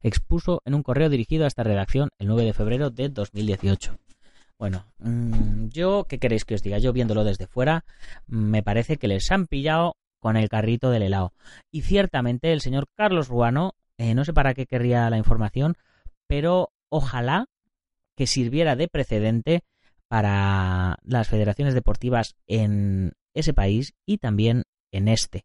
[0.00, 3.98] Expuso en un correo dirigido a esta redacción el 9 de febrero de 2018.
[4.58, 6.78] Bueno, mmm, yo, ¿qué queréis que os diga?
[6.78, 7.84] Yo viéndolo desde fuera,
[8.26, 11.34] me parece que les han pillado con el carrito del helado.
[11.70, 15.76] Y ciertamente el señor Carlos Ruano, eh, no sé para qué querría la información,
[16.26, 17.50] pero ojalá
[18.16, 19.64] que sirviera de precedente
[20.08, 25.44] para las federaciones deportivas en ese país y también en este.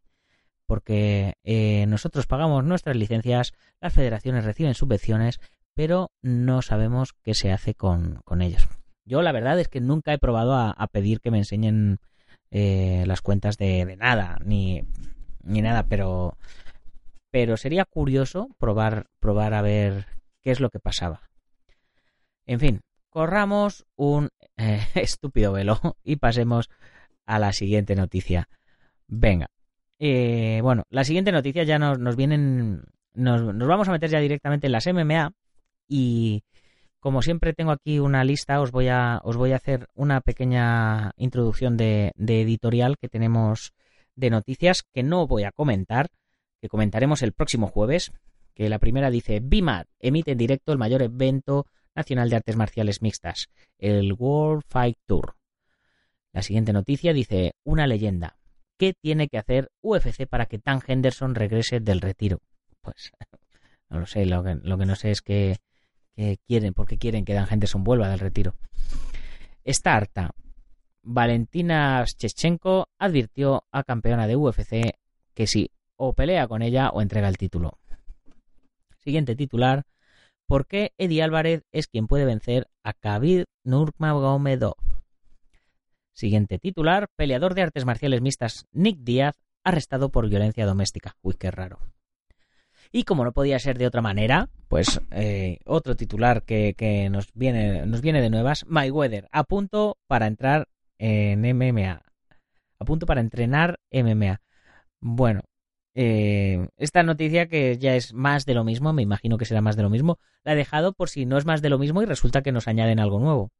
[0.64, 5.40] Porque eh, nosotros pagamos nuestras licencias, las federaciones reciben subvenciones,
[5.74, 8.66] pero no sabemos qué se hace con, con ellos.
[9.04, 11.98] Yo la verdad es que nunca he probado a, a pedir que me enseñen
[12.50, 14.82] eh, las cuentas de, nada, ni,
[15.42, 16.36] ni, nada, pero,
[17.30, 20.06] pero sería curioso probar, probar a ver
[20.42, 21.30] qué es lo que pasaba.
[22.46, 26.68] En fin, corramos un eh, estúpido velo y pasemos
[27.26, 28.48] a la siguiente noticia.
[29.06, 29.48] Venga.
[29.98, 32.82] Eh, bueno, la siguiente noticia ya nos, nos vienen.
[33.12, 35.32] Nos, nos, vamos a meter ya directamente en las MMA.
[35.86, 36.44] Y
[37.00, 41.12] como siempre tengo aquí una lista, os voy a, os voy a hacer una pequeña
[41.16, 43.72] introducción de, editorial que tenemos
[44.14, 46.08] de noticias que no voy a comentar,
[46.60, 48.12] que comentaremos el próximo jueves.
[48.54, 53.00] Que la primera dice: BIMAD emite en directo el mayor evento nacional de artes marciales
[53.00, 55.36] mixtas, el World Fight Tour.
[56.32, 58.36] La siguiente noticia dice: Una leyenda.
[58.76, 62.40] ¿Qué tiene que hacer UFC para que Tan Henderson regrese del retiro?
[62.82, 63.12] Pues
[63.88, 65.56] no lo sé, lo que, lo que no sé es que,
[66.20, 68.54] que quieren, porque quieren que Dan Henderson vuelva del retiro.
[69.64, 70.32] Está harta.
[71.02, 74.98] Valentina Shevchenko advirtió a campeona de UFC
[75.32, 77.78] que si o pelea con ella o entrega el título.
[78.98, 79.84] Siguiente titular.
[80.46, 84.74] ¿Por qué Eddie Álvarez es quien puede vencer a Khabib Nurmagomedov?
[86.12, 87.08] Siguiente titular.
[87.16, 91.16] Peleador de artes marciales mixtas Nick Díaz arrestado por violencia doméstica.
[91.22, 91.78] Uy, qué raro.
[92.92, 97.86] Y como no podía ser de otra manera, pues eh, otro titular que, nos, viene,
[97.86, 102.02] nos viene de nuevas, Mayweather, a punto para entrar en MMA.
[102.78, 104.40] A punto para entrenar MMA.
[105.00, 105.42] Bueno,
[105.94, 109.76] eh, esta noticia que ya es más de lo mismo, me imagino que será más
[109.76, 112.06] de lo mismo, la he dejado por si no es más de lo mismo y
[112.06, 113.50] resulta que nos añaden algo nuevo.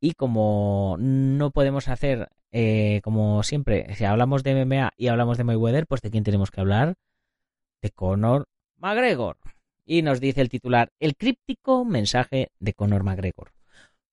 [0.00, 5.44] Y como no podemos hacer, eh, como siempre, si hablamos de MMA y hablamos de
[5.44, 6.94] Mayweather, pues de quién tenemos que hablar?
[7.86, 9.36] De Conor McGregor.
[9.84, 13.52] Y nos dice el titular, el críptico mensaje de Conor McGregor.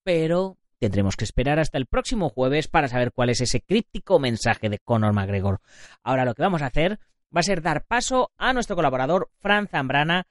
[0.04, 4.70] Pero tendremos que esperar hasta el próximo jueves para saber cuál es ese críptico mensaje
[4.70, 5.60] de Conor McGregor.
[6.04, 7.00] Ahora lo que vamos a hacer
[7.36, 10.28] va a ser dar paso a nuestro colaborador Fran Zambrana,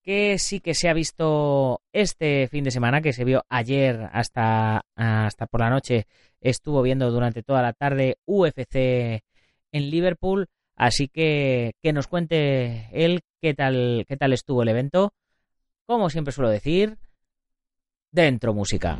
[0.00, 4.86] que sí que se ha visto este fin de semana, que se vio ayer hasta,
[4.94, 6.06] hasta por la noche,
[6.40, 9.20] estuvo viendo durante toda la tarde UFC
[9.72, 15.12] en Liverpool, así que que nos cuente él qué tal, qué tal estuvo el evento.
[15.86, 16.98] Como siempre suelo decir,
[18.10, 18.98] dentro música.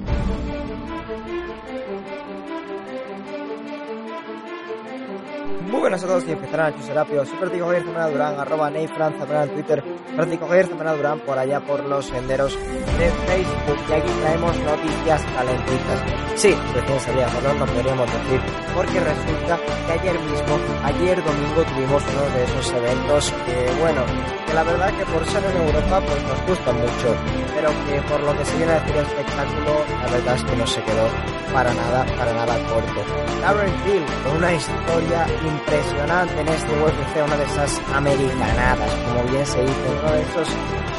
[5.66, 9.12] Muy buenas a todos y empezarán a Chuserapio, Super Javier Zambrana Durán, arroba Ney Fran
[9.18, 9.82] Zambrana en Twitter,
[10.14, 15.22] Francisco Javier Zambrana Durán por allá por los senderos de Facebook y aquí traemos noticias
[15.34, 16.00] calentitas.
[16.36, 18.40] Sí, recién salía no podríamos decir,
[18.74, 24.02] porque resulta que ayer mismo, ayer domingo tuvimos uno de esos eventos que, bueno,
[24.46, 27.16] que la verdad que por ser en Europa pues nos gusta mucho,
[27.56, 29.72] pero que por lo que se viene a decir el espectáculo,
[30.04, 31.08] la verdad es que no se quedó
[31.52, 33.00] para nada, para nada corto.
[33.40, 39.46] Darren Hill, con una historia impresionante en este UFC, una de esas americanadas, como bien
[39.46, 40.48] se dice, uno de esos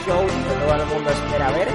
[0.05, 1.67] shows que todo el mundo espera ver,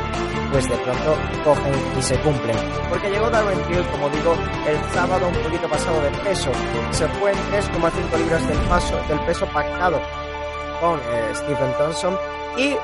[0.50, 2.56] pues de pronto cogen y se cumplen.
[2.88, 4.34] Porque llegó Darren Hill, como digo,
[4.66, 6.50] el sábado un poquito pasado de peso,
[6.90, 10.00] se fue en 3,5 libras del, paso, del peso pactado
[10.80, 12.16] con eh, Stephen Thompson
[12.56, 12.78] y eh,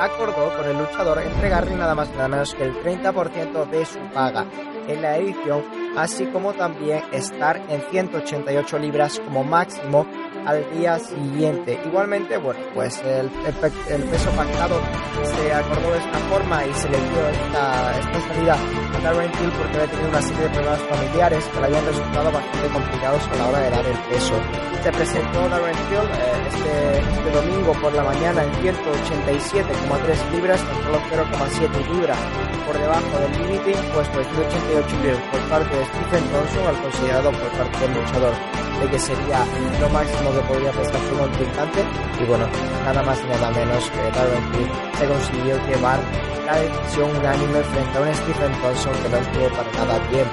[0.00, 4.44] acordó con el luchador entregarle nada más nada menos que el 30% de su paga
[4.88, 5.62] en la edición,
[5.96, 10.06] así como también estar en 188 libras como máximo
[10.46, 11.78] al día siguiente.
[11.86, 14.80] Igualmente, bueno, pues el, el, peso pactado
[15.24, 18.56] se acordó de esta forma y se le dio esta, esta salida
[18.96, 22.32] a Darren Hill porque había tenido una serie de problemas familiares que le habían resultado
[22.32, 24.34] bastante complicados a la hora de dar el peso.
[24.82, 30.82] Se presentó Darren Hill eh, este, este domingo por la mañana en 187,3 libras, tan
[30.82, 32.18] solo 0,7 libras
[32.66, 37.50] por debajo del límite impuesto de 188 libras por parte Stephen Johnson, al considerado por
[37.52, 38.34] parte del luchador
[38.80, 39.44] de que sería
[39.80, 41.84] lo máximo que podría prestar su contrincante
[42.20, 42.46] y bueno,
[42.84, 46.00] nada más y nada menos que Darren Hill se consiguió llevar
[46.46, 50.26] la decisión unánime frente a un Stephen Thompson que no estuvo para nada bien.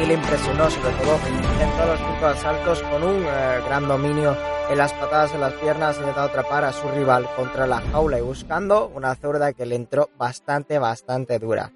[0.00, 1.18] Y le impresionó sobre todo
[1.60, 4.36] en todos los cinco asaltos con un eh, gran dominio
[4.70, 8.22] en las patadas en las piernas intentando atrapar a su rival contra la jaula y
[8.22, 11.72] buscando una zurda que le entró bastante bastante dura.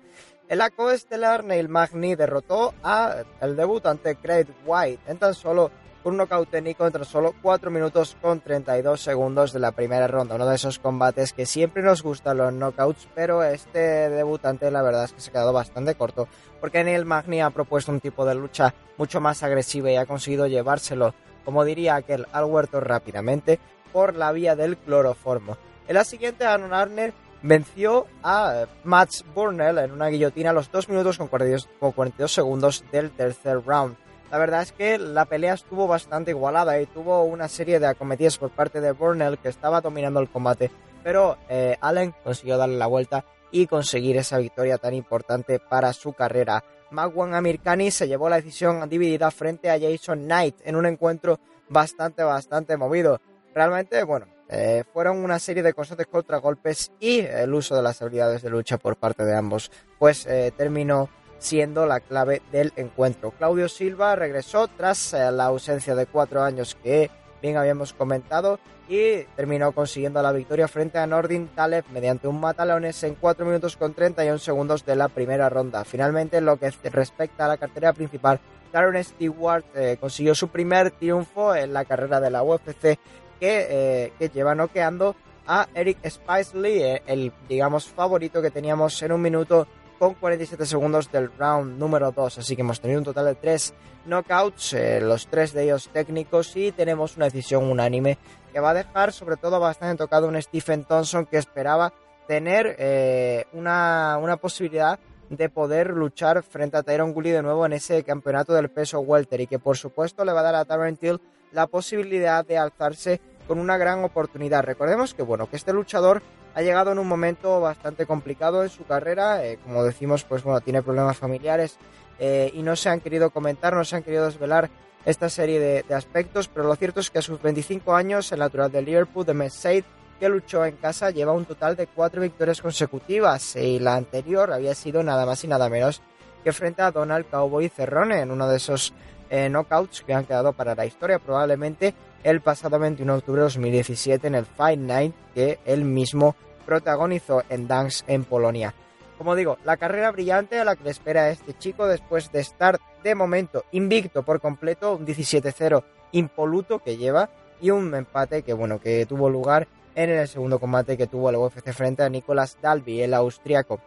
[0.49, 5.73] En la coestelar, Neil Magny derrotó a el debutante Craig White en tan solo
[6.05, 10.37] un knockout técnico entre solo 4 minutos con 32 segundos de la primera ronda.
[10.37, 15.07] Uno de esos combates que siempre nos gustan los knockouts, pero este debutante la verdad
[15.07, 16.29] es que se ha quedado bastante corto
[16.61, 20.47] porque Neil Magny ha propuesto un tipo de lucha mucho más agresiva y ha conseguido
[20.47, 21.13] llevárselo,
[21.45, 23.59] como diría aquel, al huerto rápidamente
[23.93, 25.59] por la vía del cloroformo.
[25.89, 30.89] En la siguiente, Aaron Arner venció a Max Burnell en una guillotina a los 2
[30.89, 33.97] minutos con 42, segundos del tercer round.
[34.31, 38.39] La verdad es que la pelea estuvo bastante igualada y tuvo una serie de acometidas
[38.39, 40.71] por parte de Burnell que estaba dominando el combate,
[41.05, 46.13] pero eh, Allen consiguió darle la vuelta y conseguir esa victoria tan importante para su
[46.13, 46.65] carrera.
[46.91, 52.23] Magwan Amirkani se llevó la decisión dividida frente a Jason Knight en un encuentro bastante,
[52.23, 53.21] bastante movido.
[53.55, 58.43] Realmente, bueno, eh, fueron una serie de constantes contragolpes y el uso de las habilidades
[58.43, 63.33] de lucha por parte de ambos, pues eh, terminó siendo la clave del encuentro.
[63.33, 67.11] Claudio Silva regresó tras eh, la ausencia de cuatro años que
[67.43, 73.03] bien habíamos comentado y terminó consiguiendo la victoria frente a Nordin Taleb mediante un matalones
[73.03, 75.85] en 4 minutos con 31 segundos de la primera ronda.
[75.85, 78.39] Finalmente, lo que respecta a la cartera principal,
[78.73, 79.65] Darren Stewart
[79.99, 82.99] consiguió su primer triunfo en la carrera de la UFC
[83.39, 89.23] que, eh, lleva noqueando a Eric Spicely, eh, el digamos favorito que teníamos en un
[89.23, 89.67] minuto
[89.99, 92.39] con 47 segundos del round número 2.
[92.39, 93.75] Así que hemos tenido un total de 3
[94.07, 98.19] knockouts, eh, los 3 de ellos técnicos, y tenemos una decisión unánime
[98.53, 101.93] que va a dejar sobre todo bastante tocado un Stephen Thompson que esperaba
[102.27, 104.99] tener una, una, posibilidad
[105.31, 109.41] de poder luchar frente a Tyron Gully de nuevo en ese campeonato del peso welter
[109.41, 111.21] y que por supuesto le va a dar a Tyron Till
[111.53, 114.65] la posibilidad de alzarse con una gran oportunidad.
[114.65, 116.23] Recordemos que bueno, que este luchador
[116.55, 120.61] ha llegado en un momento bastante complicado en su carrera, eh, como decimos, pues bueno,
[120.61, 121.77] tiene problemas familiares
[122.19, 124.71] eh, y no se han querido comentar, no se han querido desvelar
[125.05, 128.73] esta serie de, aspectos, pero lo cierto es que a sus 25 años, el natural
[128.73, 129.85] de Liverpool, de Messaid,
[130.19, 134.75] que luchó en casa, lleva un total de cuatro victorias consecutivas y la anterior había
[134.75, 136.01] sido nada más y nada menos
[136.43, 138.95] que frente a Donald Cowboy Cerrone en uno de esos
[139.31, 143.45] eh, knockouts que han quedado para la historia, probablemente el pasado 21 de octubre de
[143.45, 146.35] 2017 en el Fight Night que él mismo
[146.65, 148.75] protagonizó en Dance en Polonia.
[149.19, 152.79] Como digo, la carrera brillante a la que le espera este chico después de estar
[153.03, 158.81] de momento invicto por completo, un 17-0 impoluto que lleva y un empate que bueno,
[158.81, 163.01] que tuvo lugar en el segundo combate que tuvo el UFC frente a Nicolas Dalby,
[163.01, 163.81] el austriaco.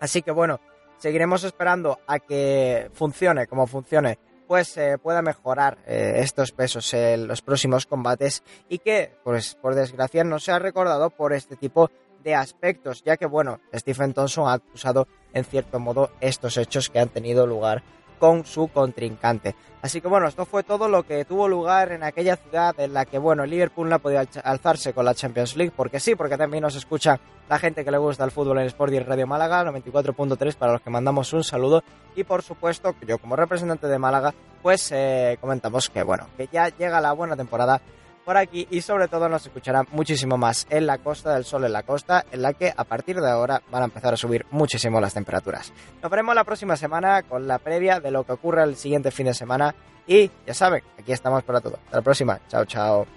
[0.00, 0.60] Así que bueno,
[0.98, 7.26] seguiremos esperando a que funcione como funcione pues eh, pueda mejorar eh, estos pesos en
[7.26, 11.90] los próximos combates y que, pues por desgracia, no sea recordado por este tipo
[12.22, 16.98] de aspectos, ya que, bueno, Stephen Thompson ha acusado en cierto modo estos hechos que
[16.98, 17.82] han tenido lugar
[18.18, 19.54] con su contrincante.
[19.82, 23.04] Así que bueno, esto fue todo lo que tuvo lugar en aquella ciudad en la
[23.04, 26.74] que, bueno, Liverpool no podía alzarse con la Champions League, porque sí, porque también nos
[26.74, 30.72] escucha la gente que le gusta el fútbol en Sport y Radio Málaga, 94.3 para
[30.72, 31.84] los que mandamos un saludo.
[32.16, 36.68] Y por supuesto, yo como representante de Málaga, pues eh, comentamos que, bueno, que ya
[36.70, 37.80] llega la buena temporada
[38.26, 41.72] por aquí y sobre todo nos escucharán muchísimo más en la Costa del Sol, en
[41.72, 45.00] la costa, en la que a partir de ahora van a empezar a subir muchísimo
[45.00, 45.72] las temperaturas.
[46.02, 49.26] Nos veremos la próxima semana con la previa de lo que ocurra el siguiente fin
[49.26, 49.76] de semana
[50.08, 51.78] y ya saben, aquí estamos para todo.
[51.84, 52.40] Hasta la próxima.
[52.48, 53.15] Chao, chao.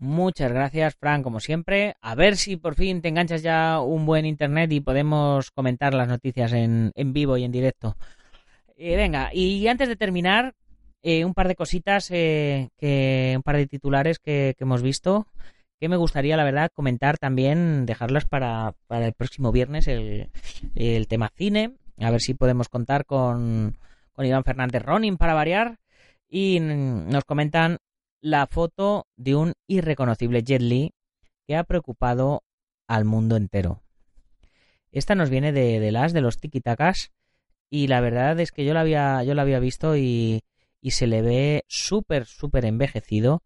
[0.00, 1.96] Muchas gracias, Fran, como siempre.
[2.00, 6.06] A ver si por fin te enganchas ya un buen internet y podemos comentar las
[6.06, 7.96] noticias en, vivo y en directo.
[8.76, 10.54] Eh, venga, y antes de terminar,
[11.02, 15.26] eh, un par de cositas, eh, que, un par de titulares que, hemos visto,
[15.80, 20.30] que me gustaría, la verdad, comentar también, dejarlas para, para el próximo viernes, el,
[20.76, 21.74] el, tema cine.
[21.98, 23.76] A ver si podemos contar con,
[24.12, 25.80] con Iván Fernández Ronin para variar.
[26.30, 27.78] Y nos comentan
[28.20, 30.92] la foto de un irreconocible Jet Li
[31.46, 32.42] que ha preocupado
[32.86, 33.82] al mundo entero.
[34.90, 37.10] Esta nos viene de, las de los tiki-takas
[37.70, 40.42] y la verdad es que yo la había, yo la había visto y,
[40.80, 43.42] y se le ve súper, súper envejecido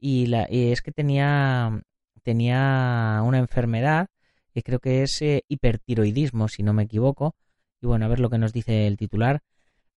[0.00, 1.82] y, la, y es que tenía,
[2.22, 4.08] tenía una enfermedad
[4.52, 7.36] que creo que es eh, hipertiroidismo, si no me equivoco.
[7.80, 9.40] Y bueno, a ver lo que nos dice el titular.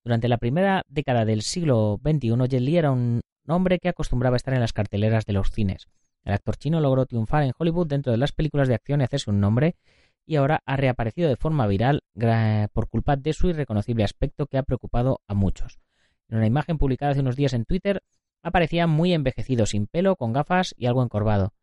[0.04, 4.54] Durante la primera década del siglo XXI, Jet Li era un nombre que acostumbraba estar
[4.54, 5.90] en las carteleras de los cines.
[6.24, 9.30] El actor chino logró triunfar en Hollywood dentro de las películas de acción y hacerse
[9.30, 9.76] un nombre,
[10.26, 12.02] y ahora ha reaparecido de forma viral
[12.72, 15.80] por culpa de su irreconocible aspecto que ha preocupado a muchos.
[16.30, 18.02] En una imagen publicada hace unos días en Twitter,
[18.42, 21.54] aparecía muy envejecido, sin pelo, con gafas y algo encorvado.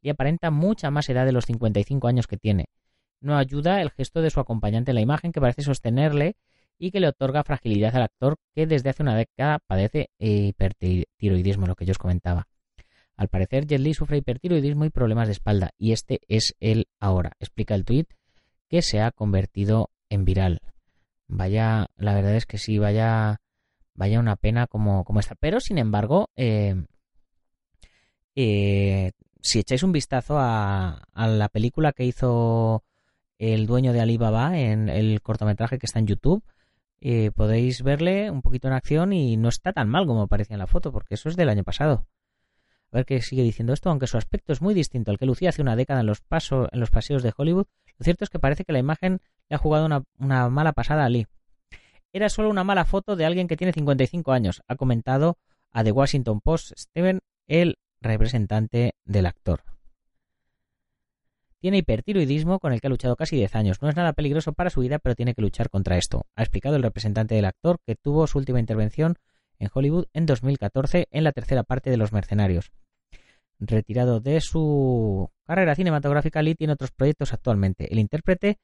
[0.00, 2.66] Y aparenta mucha más edad de los 55 años que tiene.
[3.20, 6.36] No ayuda el gesto de su acompañante en la imagen que parece sostenerle
[6.82, 11.76] y que le otorga fragilidad al actor que desde hace una década padece hipertiroidismo, lo
[11.76, 12.48] que yo os comentaba.
[13.14, 17.36] Al parecer, Jet Li sufre hipertiroidismo y problemas de espalda, y este es el ahora,
[17.38, 18.08] explica el tuit
[18.68, 20.58] que se ha convertido en viral.
[21.28, 23.40] Vaya, la verdad es que sí, vaya,
[23.94, 25.36] vaya una pena como, como esta.
[25.36, 26.84] Pero, sin embargo, eh,
[28.34, 32.82] eh, si echáis un vistazo a, a la película que hizo
[33.38, 36.42] el dueño de Alibaba en el cortometraje que está en YouTube,
[37.04, 40.60] eh, podéis verle un poquito en acción y no está tan mal como parecía en
[40.60, 42.06] la foto, porque eso es del año pasado.
[42.92, 45.48] A ver qué sigue diciendo esto, aunque su aspecto es muy distinto al que lucía
[45.48, 47.66] hace una década en los, pasos, en los paseos de Hollywood,
[47.98, 51.04] lo cierto es que parece que la imagen le ha jugado una, una mala pasada
[51.04, 51.26] a Lee.
[52.12, 55.38] Era solo una mala foto de alguien que tiene 55 años, ha comentado
[55.72, 59.64] a The Washington Post Steven, el representante del actor.
[61.62, 63.82] Tiene hipertiroidismo con el que ha luchado casi 10 años.
[63.82, 66.74] No es nada peligroso para su vida, pero tiene que luchar contra esto, ha explicado
[66.74, 69.14] el representante del actor que tuvo su última intervención
[69.60, 72.72] en Hollywood en 2014 en la tercera parte de Los Mercenarios.
[73.60, 77.92] Retirado de su carrera cinematográfica, Lee tiene otros proyectos actualmente.
[77.92, 78.58] El intérprete,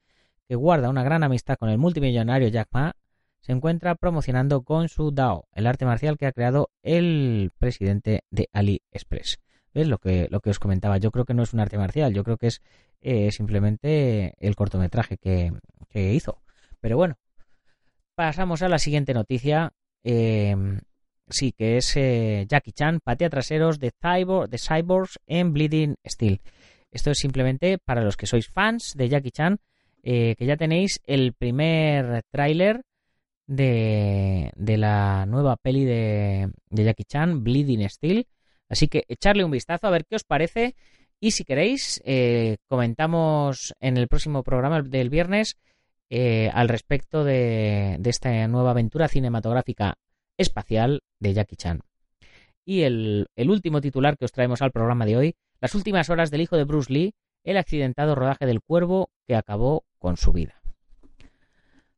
[0.49, 2.96] que guarda una gran amistad con el multimillonario Jack Ma,
[3.38, 8.49] se encuentra promocionando con su Dao, el arte marcial que ha creado el presidente de
[8.53, 9.38] AliExpress.
[9.74, 10.98] ¿Ves lo que, lo que os comentaba?
[10.98, 12.62] Yo creo que no es un arte marcial, yo creo que es
[13.00, 15.52] eh, simplemente el cortometraje que,
[15.94, 16.42] hizo.
[16.80, 17.16] Pero bueno,
[18.14, 19.72] pasamos a la siguiente noticia.
[20.04, 20.80] Em,
[21.28, 26.40] sí, que es eh, Jackie Chan, patea traseros de, cyborg, de Cyborgs en Bleeding Steel.
[26.90, 29.58] Esto es simplemente para los que sois fans de Jackie Chan,
[30.02, 32.82] eh, que ya tenéis el primer tráiler
[33.46, 38.26] de, de, la nueva peli de, de Jackie Chan, Bleeding Steel.
[38.68, 40.74] Así que echarle un vistazo a ver qué os parece
[41.20, 45.56] y si queréis, eh, comentamos en el próximo programa del viernes
[46.10, 49.98] eh, al respecto de, esta nueva aventura cinematográfica
[50.36, 51.80] espacial de Jackie Chan.
[52.64, 56.42] Y el, último titular que os traemos al programa de hoy, las últimas horas del
[56.42, 60.60] hijo de Bruce Lee, el accidentado rodaje del cuervo que acabó con su vida.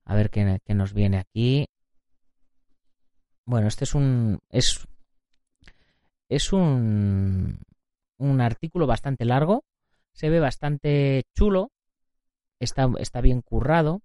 [0.04, 1.66] A ver qué, qué nos viene aquí.
[3.44, 4.38] Bueno, este es un.
[4.48, 4.86] Es,
[6.30, 7.58] es un,
[8.16, 9.64] un artículo bastante largo,
[10.12, 11.70] se ve bastante chulo,
[12.58, 14.00] está, está bien currado.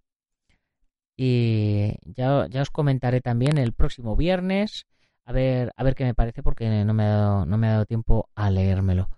[1.16, 4.86] Y ya, ya, os comentaré también el próximo viernes
[5.26, 7.72] a ver, a ver qué me parece porque no me, ha dado, no me ha
[7.72, 9.10] dado tiempo a leérmelo.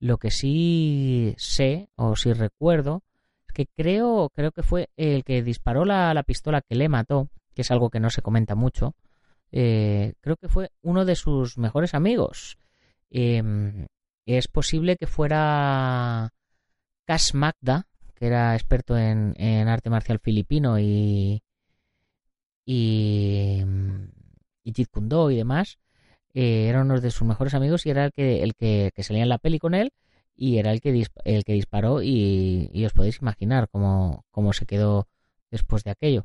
[0.00, 3.02] Lo que sí sé o sí recuerdo
[3.46, 7.62] es que creo, creo que fue el que disparó la, pistola que le mató, que
[7.62, 8.94] es algo que no se comenta mucho.
[9.56, 12.58] Eh, creo que fue uno de sus mejores amigos.
[13.10, 13.86] Em,
[14.26, 16.32] es posible que fuera
[17.06, 17.86] Cash Magda,
[18.16, 19.36] que era experto en,
[19.68, 21.40] arte marcial filipino y,
[22.66, 23.62] y,
[24.64, 24.88] y Jeet
[25.30, 25.78] y demás.
[26.34, 29.28] Eh, era uno de sus mejores amigos y era el que, el que, salía en
[29.28, 29.92] la peli con él
[30.34, 35.06] y era el que, el que disparó y, os podéis imaginar cómo, cómo, se quedó
[35.52, 36.24] después de aquello.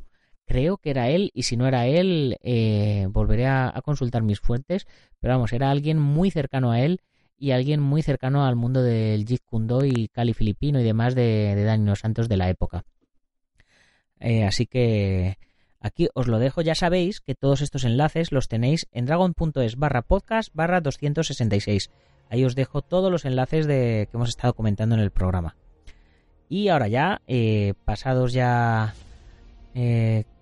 [0.49, 4.87] Creo que era él y si no era él eh, volveré a, consultar mis fuentes,
[5.19, 7.01] pero vamos, era alguien muy cercano a él
[7.37, 11.53] y alguien muy cercano al mundo del Jeet Kune y Cali filipino y demás de,
[11.53, 12.83] de Dani Santos de la época.
[14.19, 15.37] Eh, así que
[15.81, 20.01] aquí os lo dejo, ya sabéis que todos estos enlaces los tenéis en dragon.es barra
[20.01, 21.91] podcast barra 266.
[22.27, 25.55] Ahí os dejo todos los enlaces de, que hemos estado comentando en el programa.
[26.49, 28.95] Y ahora ya, eh, pasados ya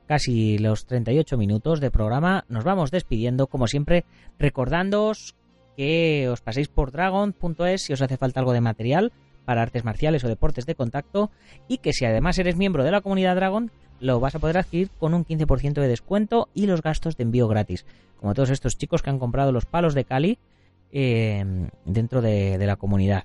[0.08, 4.06] casi los 38 minutos de programa, nos vamos despidiendo, como siempre,
[4.40, 5.36] recordándoos
[5.76, 9.12] que os paséis por dragon.es si os hace falta algo de material
[9.46, 11.32] para artes marciales o deportes de contacto
[11.70, 14.90] y que si además eres miembro de la comunidad Dragon lo vas a poder adquirir
[15.00, 17.86] con un 15% de descuento y los gastos de envío gratis,
[18.20, 20.38] como todos estos chicos que han comprado los palos de Cali
[20.92, 23.24] em, dentro de, la comunidad.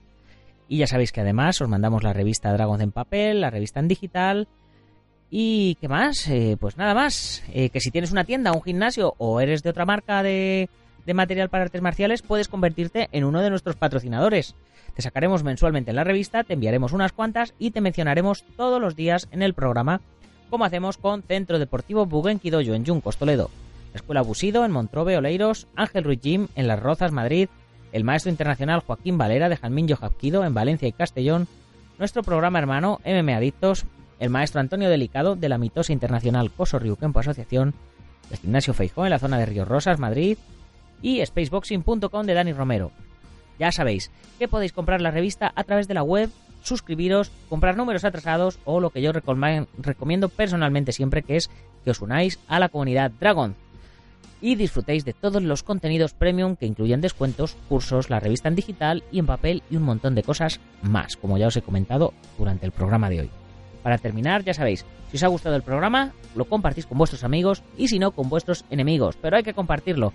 [0.68, 3.88] Y ya sabéis que además os mandamos la revista Dragons en papel, la revista en
[3.88, 4.48] digital.
[5.34, 6.28] ¿Y qué más?
[6.28, 7.42] Eh, pues nada más.
[7.54, 10.68] Eh, que si tienes una tienda, un gimnasio o eres de otra marca de,
[11.06, 14.54] material para artes marciales, puedes convertirte en uno de nuestros patrocinadores.
[14.94, 18.94] Te sacaremos mensualmente en la revista, te enviaremos unas cuantas y te mencionaremos todos los
[18.94, 20.02] días en el programa,
[20.50, 23.48] como hacemos con Centro Deportivo Buguenquidoyo en Yuncos, Toledo,
[23.94, 27.48] la Escuela Busido en Montrobe, Oleiros, Ángel Ruiz Gym en Las Rozas, Madrid,
[27.92, 31.48] el maestro internacional Joaquín Valera de Jalminho Japquido en Valencia y Castellón,
[31.98, 33.86] nuestro programa hermano MM Adictos,
[34.22, 37.74] el maestro Antonio Delicado de la mitosa internacional Coso Kempo Asociación,
[38.30, 40.38] el gimnasio Feijó en la zona de Río Rosas, Madrid,
[41.02, 42.92] y spaceboxing.com de Dani Romero.
[43.58, 46.30] Ya sabéis que podéis comprar la revista a través de la web,
[46.62, 51.50] suscribiros, comprar números atrasados o lo que yo recomiendo personalmente siempre que es
[51.84, 53.56] que os unáis a la comunidad Dragon
[54.40, 59.02] y disfrutéis de todos los contenidos premium que incluyen descuentos, cursos, la revista en digital
[59.10, 62.66] y en papel y un montón de cosas más, como ya os he comentado durante
[62.66, 63.30] el programa de hoy.
[63.82, 67.62] Para terminar, ya sabéis, si os ha gustado el programa, lo compartís con vuestros amigos
[67.76, 70.12] y si no, con vuestros enemigos, pero hay que compartirlo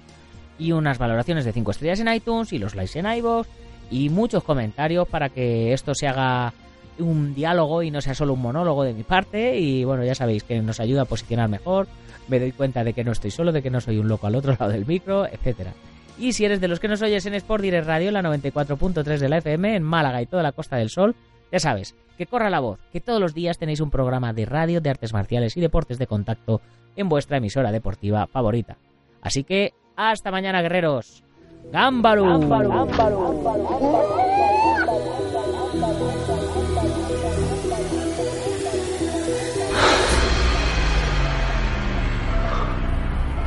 [0.60, 3.48] y unas valoraciones de 5 estrellas en iTunes y los likes en iVoox
[3.92, 6.54] y muchos comentarios para que esto se haga
[7.00, 9.58] un diálogo y no sea solo un monólogo de mi parte.
[9.60, 11.88] Y bueno, ya sabéis que nos ayuda a posicionar mejor.
[12.28, 14.36] Me doy cuenta de que no estoy solo, de que no soy un loco al
[14.36, 15.74] otro lado del micro, etcétera.
[16.20, 19.30] Y si eres de los que nos oyes en Sport Direct Radio, la 94.3 de
[19.30, 21.16] la FM, en Málaga y toda la Costa del Sol,
[21.52, 24.82] ya sabes, que corra la voz, que todos los días tenéis un programa de radio
[24.82, 26.62] de artes marciales y deportes de contacto
[26.96, 28.78] en vuestra emisora deportiva favorita.
[29.22, 31.24] Así que, hasta mañana, guerreros.
[31.72, 32.40] ¡Gámbaro!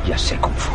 [0.07, 0.75] Ya sé Kung Fu.